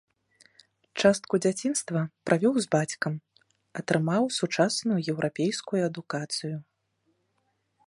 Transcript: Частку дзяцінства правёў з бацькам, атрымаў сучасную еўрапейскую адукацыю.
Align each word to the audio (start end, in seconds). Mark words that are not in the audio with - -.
Частку 1.01 1.35
дзяцінства 1.45 1.99
правёў 2.29 2.53
з 2.65 2.71
бацькам, 2.77 3.13
атрымаў 3.81 4.23
сучасную 4.39 4.99
еўрапейскую 5.15 5.81
адукацыю. 5.89 6.57